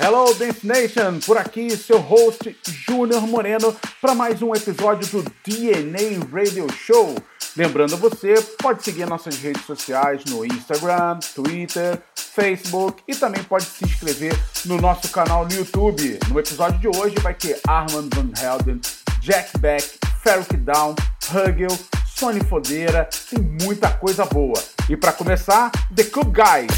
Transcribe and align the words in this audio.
Hello 0.00 0.32
Dance 0.34 0.64
Nation, 0.64 1.18
por 1.26 1.36
aqui 1.36 1.76
seu 1.76 1.98
host 1.98 2.56
Júnior 2.64 3.26
Moreno 3.26 3.74
para 4.00 4.14
mais 4.14 4.40
um 4.40 4.54
episódio 4.54 5.08
do 5.08 5.32
DNA 5.44 6.24
Radio 6.32 6.66
Show. 6.72 7.16
Lembrando 7.56 7.96
você, 7.96 8.34
pode 8.62 8.84
seguir 8.84 9.06
nossas 9.06 9.36
redes 9.38 9.64
sociais 9.64 10.24
no 10.26 10.44
Instagram, 10.44 11.18
Twitter, 11.34 12.00
Facebook 12.14 13.02
e 13.08 13.16
também 13.16 13.42
pode 13.42 13.64
se 13.64 13.84
inscrever 13.84 14.38
no 14.66 14.80
nosso 14.80 15.08
canal 15.08 15.44
no 15.44 15.52
YouTube. 15.52 16.20
No 16.28 16.38
episódio 16.38 16.78
de 16.78 16.96
hoje 16.96 17.16
vai 17.20 17.34
ter 17.34 17.60
Armand 17.66 18.08
Van 18.14 18.30
Helden, 18.40 18.80
Jack 19.20 19.58
Beck, 19.58 19.84
Ferric 20.22 20.56
Down, 20.58 20.94
Hugel, 21.28 21.76
Sony 22.14 22.40
Fodeira, 22.44 23.08
tem 23.28 23.40
muita 23.62 23.90
coisa 23.90 24.24
boa. 24.24 24.62
E 24.88 24.96
para 24.96 25.12
começar, 25.12 25.72
The 25.94 26.04
Cook 26.04 26.32
Guys. 26.32 26.68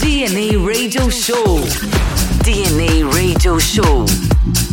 DNA 0.00 0.58
Radio 0.62 1.10
Show. 1.10 2.25
DNA 2.46 3.02
Radio 3.12 3.58
Show. 3.58 4.65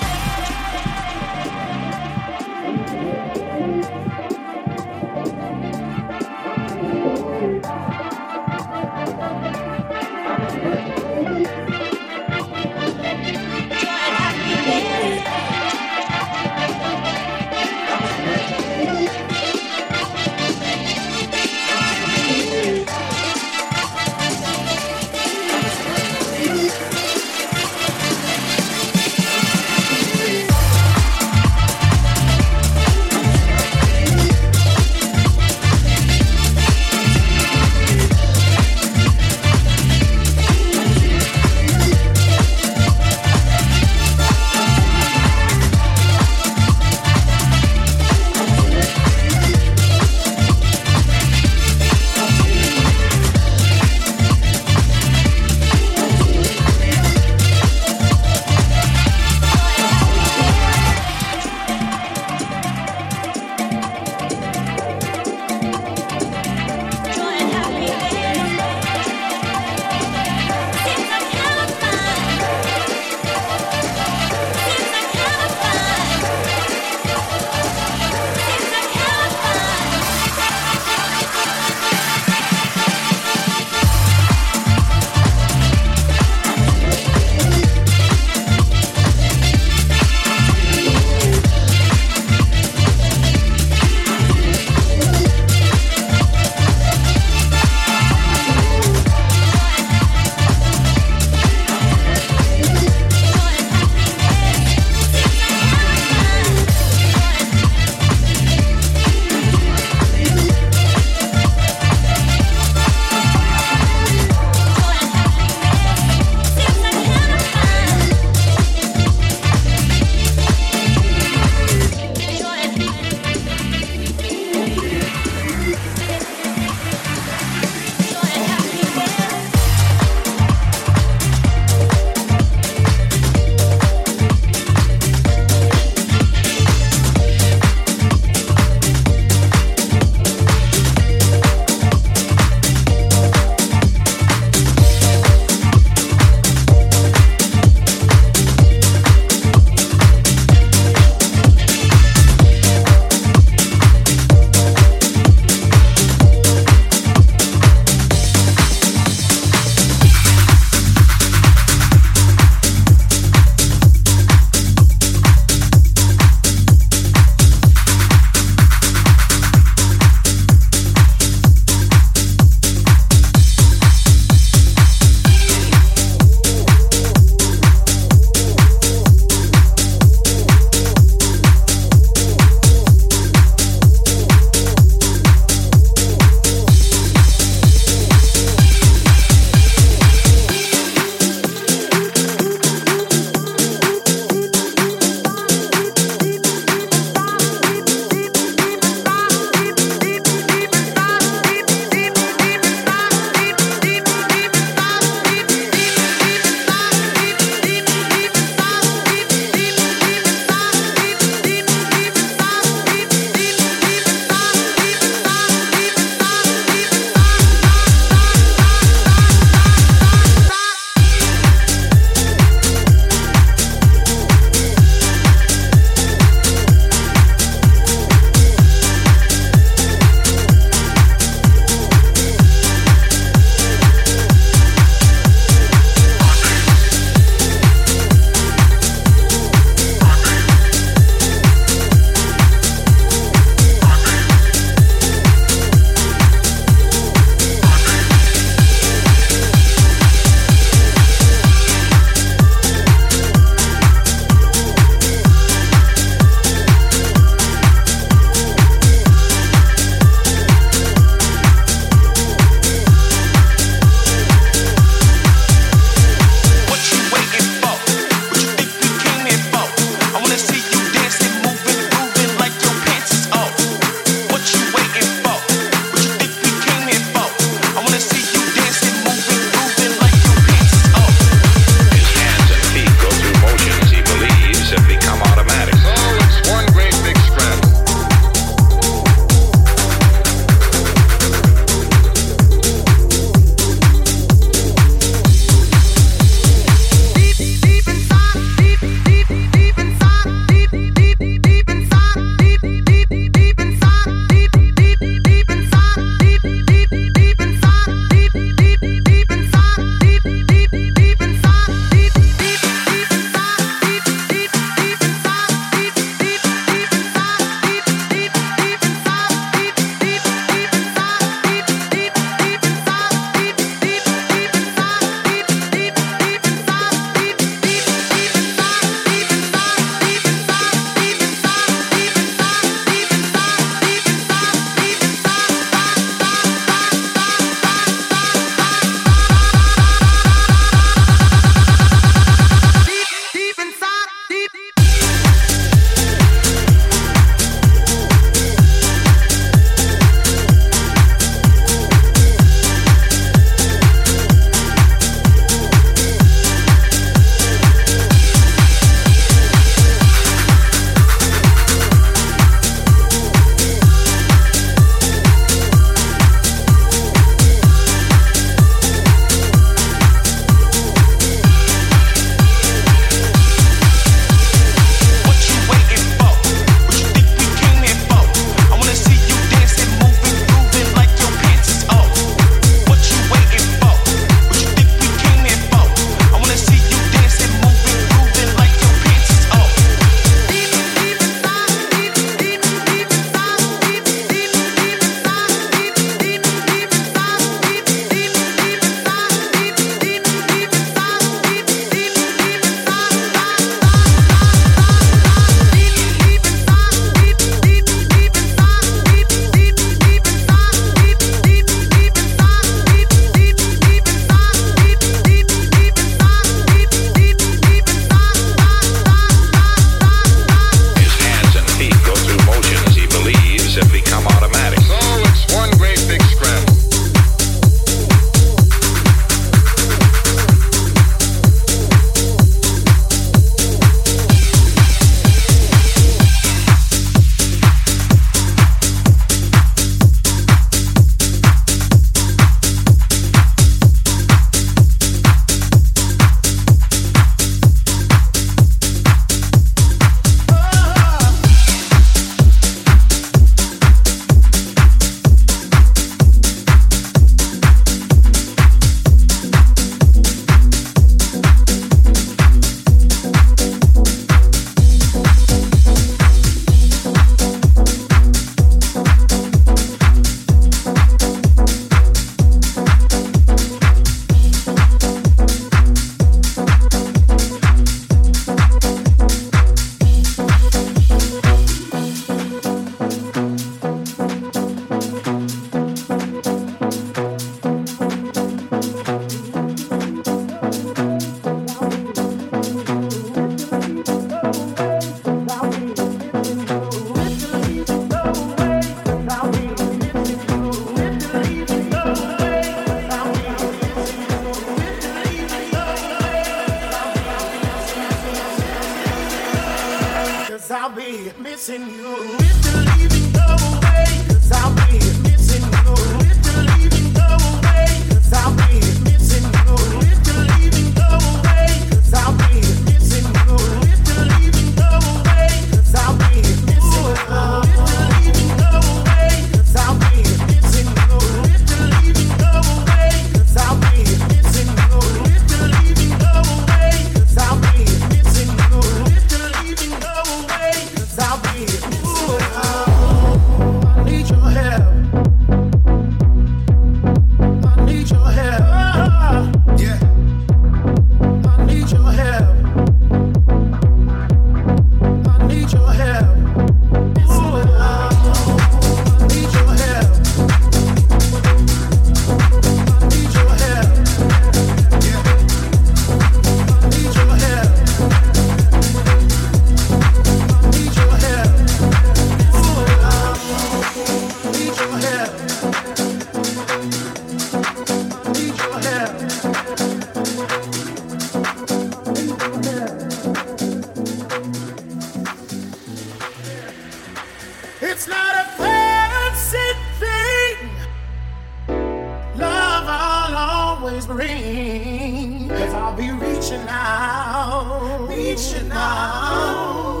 reaching 596.40 596.68
out, 596.70 598.08
reaching 598.08 598.72
out, 598.72 600.00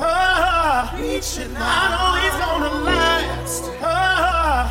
ah, 0.00 0.90
oh, 0.90 0.98
reaching 0.98 1.54
out. 1.54 1.60
I 1.60 1.90
know 1.92 2.14
he's 2.22 2.36
gonna 2.40 2.72
last, 2.82 3.64
oh, 3.82 4.64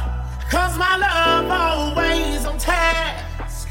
cause 0.49 0.75
my 0.79 0.97
love 0.97 1.47
always 1.51 2.45
on 2.47 2.57
task. 2.57 3.67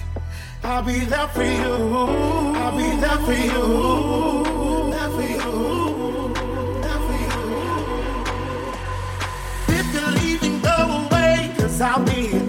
I'll 0.62 0.84
be 0.84 1.00
there 1.00 1.26
for 1.26 1.42
you, 1.42 1.74
I'll 2.54 2.76
be 2.76 2.94
there 3.00 3.18
for 3.26 3.32
you, 3.32 4.44
there 4.92 5.10
for 5.10 5.22
you. 5.22 5.42
There 6.82 7.00
for 7.08 7.18
you. 7.24 7.40
If 9.76 9.86
you're 9.92 10.12
leaving, 10.22 10.60
go 10.60 11.08
away, 11.08 11.50
I'll 11.80 12.04
be 12.04 12.41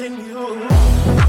in 0.00 0.24
you. 0.24 1.21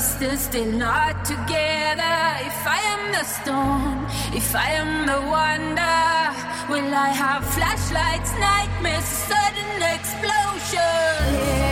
Distance, 0.00 0.40
still 0.40 0.72
not 0.72 1.26
together. 1.26 2.16
If 2.50 2.58
I 2.76 2.80
am 2.94 3.02
the 3.12 3.24
storm, 3.36 4.06
if 4.34 4.54
I 4.54 4.70
am 4.82 4.92
the 5.04 5.20
wonder, 5.36 6.00
will 6.72 6.94
I 6.94 7.10
have 7.22 7.44
flashlights, 7.56 8.32
nightmares, 8.48 9.04
sudden 9.28 9.82
explosion? 9.94 11.20
Yes, 11.36 11.69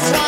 as 0.00 0.27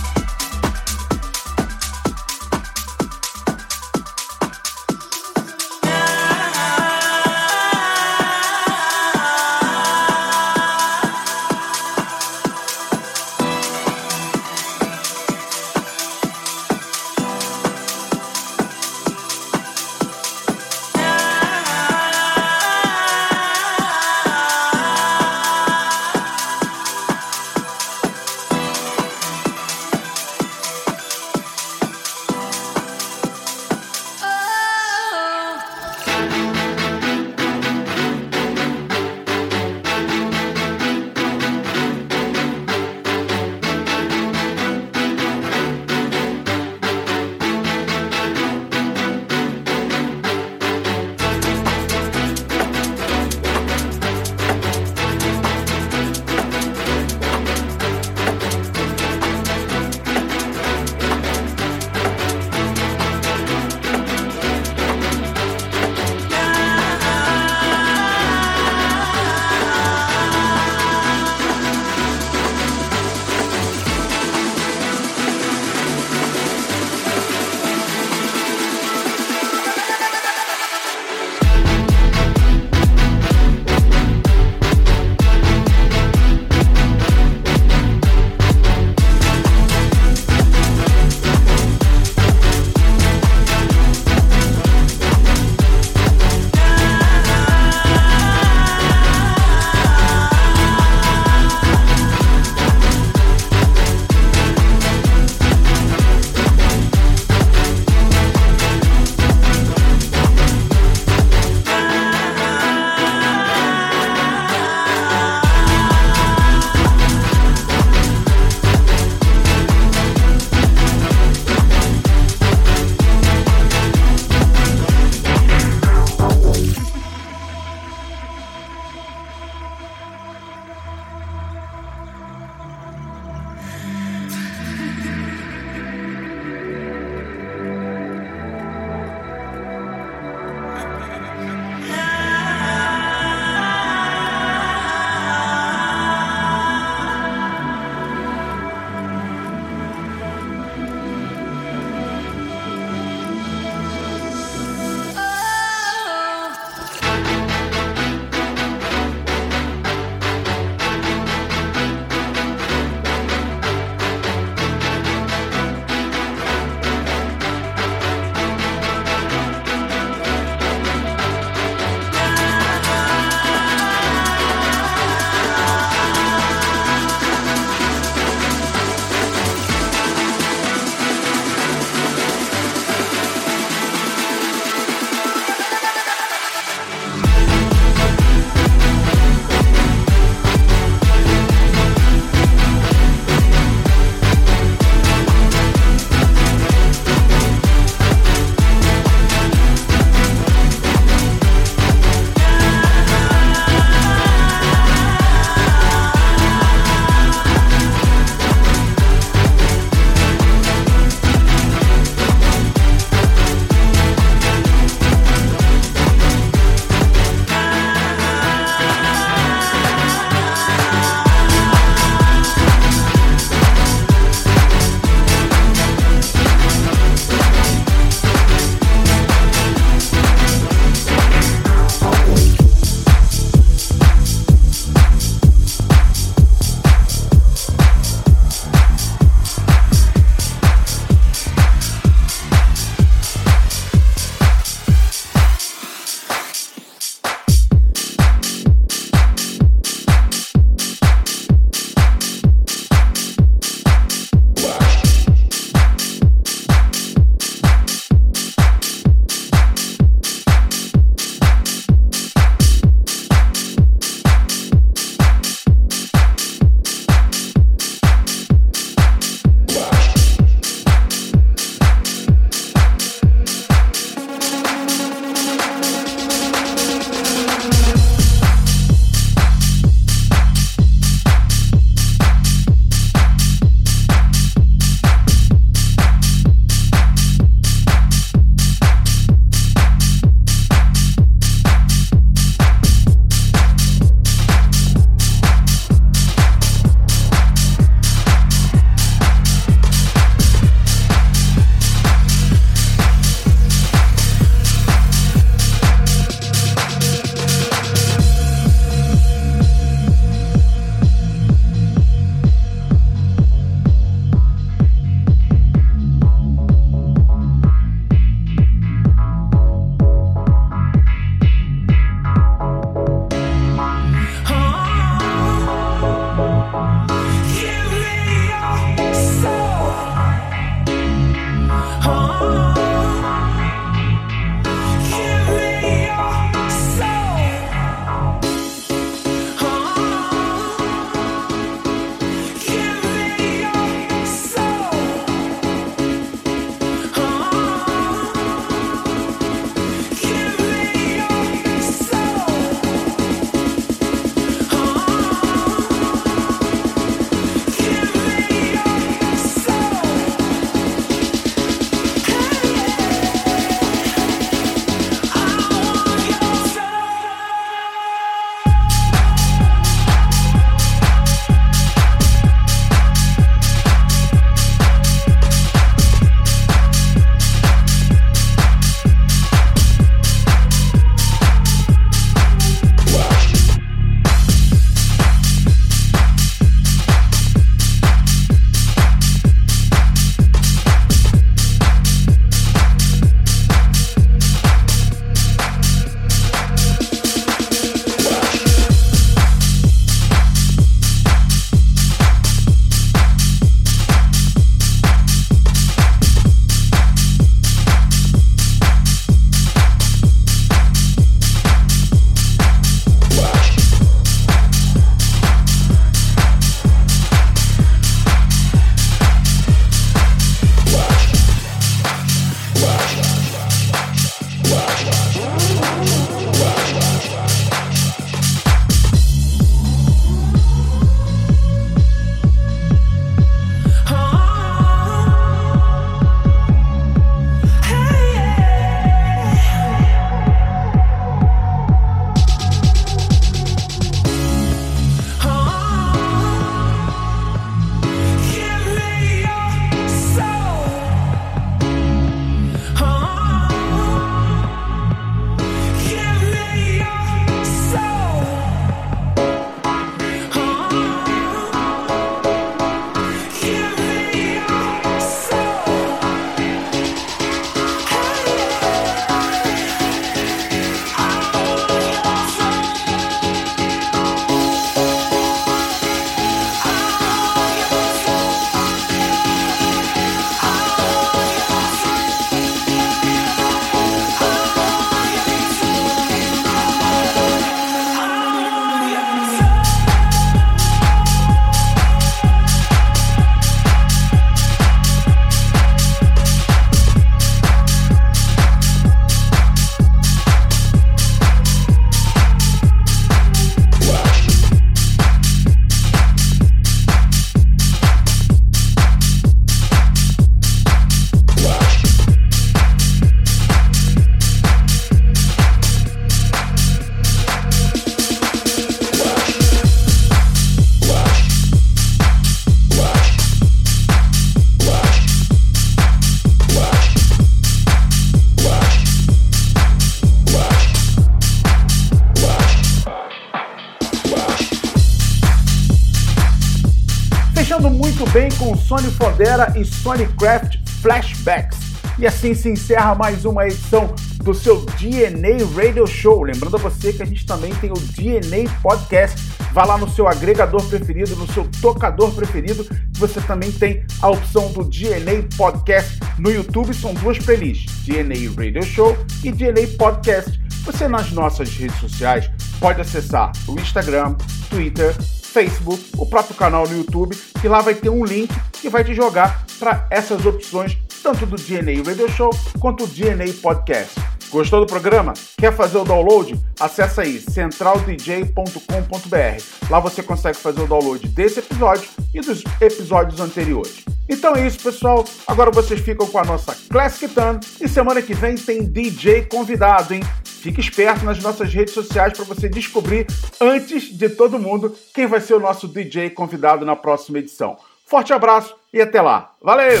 Sony 539.36 539.44
Fodera 539.44 539.72
e 539.76 539.84
Sony 539.84 540.26
Craft 540.38 540.78
Flashbacks. 541.02 541.78
E 542.18 542.26
assim 542.26 542.54
se 542.54 542.70
encerra 542.70 543.14
mais 543.14 543.44
uma 543.44 543.66
edição 543.66 544.14
do 544.42 544.54
seu 544.54 544.80
DNA 544.98 545.58
Radio 545.74 546.06
Show. 546.06 546.42
Lembrando 546.42 546.76
a 546.76 546.78
você 546.78 547.12
que 547.12 547.22
a 547.22 547.26
gente 547.26 547.44
também 547.44 547.74
tem 547.74 547.90
o 547.90 547.98
DNA 547.98 548.70
Podcast. 548.82 549.38
Vá 549.72 549.84
lá 549.84 549.98
no 549.98 550.08
seu 550.08 550.26
agregador 550.26 550.82
preferido, 550.88 551.36
no 551.36 551.46
seu 551.52 551.68
tocador 551.82 552.32
preferido. 552.32 552.86
Você 553.14 553.38
também 553.42 553.70
tem 553.70 554.06
a 554.22 554.30
opção 554.30 554.72
do 554.72 554.82
DNA 554.84 555.46
Podcast 555.56 556.18
no 556.38 556.50
YouTube. 556.50 556.94
São 556.94 557.12
duas 557.12 557.38
playlists: 557.38 558.06
DNA 558.06 558.50
Radio 558.56 558.82
Show 558.82 559.16
e 559.44 559.52
DNA 559.52 559.86
Podcast. 559.98 560.58
Você 560.86 561.06
nas 561.08 561.30
nossas 561.32 561.68
redes 561.76 561.98
sociais 561.98 562.48
pode 562.80 563.02
acessar 563.02 563.52
o 563.68 563.78
Instagram, 563.78 564.34
Twitter, 564.70 565.14
Facebook, 565.56 566.02
o 566.16 566.26
próprio 566.26 566.54
canal 566.54 566.86
no 566.86 566.96
YouTube, 566.96 567.36
que 567.60 567.66
lá 567.66 567.80
vai 567.80 567.94
ter 567.94 568.08
um 568.08 568.24
link 568.24 568.54
que 568.86 568.90
vai 568.90 569.02
te 569.02 569.12
jogar 569.12 569.66
para 569.80 570.06
essas 570.08 570.46
opções, 570.46 570.96
tanto 571.20 571.44
do 571.44 571.56
DNA 571.56 572.04
Radio 572.04 572.30
Show 572.30 572.50
quanto 572.78 573.04
do 573.04 573.12
DNA 573.12 573.52
Podcast. 573.60 574.14
Gostou 574.48 574.78
do 574.78 574.86
programa? 574.86 575.34
Quer 575.58 575.74
fazer 575.74 575.98
o 575.98 576.04
download? 576.04 576.56
Acesse 576.78 577.20
aí 577.20 577.40
centraldj.com.br. 577.40 579.90
Lá 579.90 579.98
você 579.98 580.22
consegue 580.22 580.56
fazer 580.56 580.82
o 580.82 580.86
download 580.86 581.26
desse 581.26 581.58
episódio 581.58 582.08
e 582.32 582.40
dos 582.40 582.62
episódios 582.80 583.40
anteriores. 583.40 584.04
Então 584.28 584.54
é 584.54 584.64
isso, 584.64 584.80
pessoal. 584.80 585.24
Agora 585.48 585.72
vocês 585.72 585.98
ficam 585.98 586.28
com 586.28 586.38
a 586.38 586.44
nossa 586.44 586.72
Classic 586.88 587.34
Tan 587.34 587.58
e 587.80 587.88
semana 587.88 588.22
que 588.22 588.34
vem 588.34 588.54
tem 588.54 588.84
DJ 588.84 589.46
convidado, 589.46 590.14
hein? 590.14 590.20
Fique 590.44 590.80
esperto 590.80 591.24
nas 591.24 591.42
nossas 591.42 591.74
redes 591.74 591.92
sociais 591.92 592.34
para 592.34 592.44
você 592.44 592.68
descobrir 592.68 593.26
antes 593.60 594.16
de 594.16 594.28
todo 594.28 594.60
mundo 594.60 594.94
quem 595.12 595.26
vai 595.26 595.40
ser 595.40 595.54
o 595.54 595.60
nosso 595.60 595.88
DJ 595.88 596.30
convidado 596.30 596.84
na 596.84 596.94
próxima 596.94 597.40
edição. 597.40 597.76
Forte 598.06 598.32
abraço 598.32 598.72
e 598.92 599.00
até 599.00 599.20
lá. 599.20 599.50
Valeu! 599.60 600.00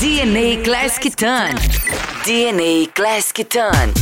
DNA 0.00 0.64
Classic 0.64 1.14
Tan. 1.14 1.50
DNA 2.24 2.90
Classic 2.92 3.44
Tan. 3.44 4.01